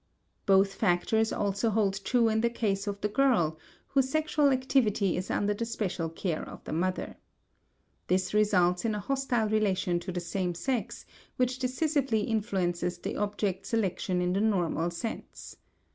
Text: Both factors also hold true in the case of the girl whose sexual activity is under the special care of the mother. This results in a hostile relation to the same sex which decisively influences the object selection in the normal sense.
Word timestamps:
Both 0.47 0.73
factors 0.73 1.31
also 1.31 1.69
hold 1.69 2.03
true 2.03 2.27
in 2.27 2.41
the 2.41 2.49
case 2.49 2.87
of 2.87 2.99
the 3.01 3.07
girl 3.07 3.59
whose 3.89 4.09
sexual 4.09 4.49
activity 4.49 5.15
is 5.15 5.29
under 5.29 5.53
the 5.53 5.63
special 5.63 6.09
care 6.09 6.41
of 6.41 6.63
the 6.63 6.73
mother. 6.73 7.17
This 8.07 8.33
results 8.33 8.83
in 8.83 8.95
a 8.95 8.99
hostile 8.99 9.47
relation 9.47 9.99
to 9.99 10.11
the 10.11 10.19
same 10.19 10.55
sex 10.55 11.05
which 11.35 11.59
decisively 11.59 12.21
influences 12.21 12.97
the 12.97 13.15
object 13.15 13.67
selection 13.67 14.21
in 14.23 14.33
the 14.33 14.41
normal 14.41 14.89
sense. 14.89 15.55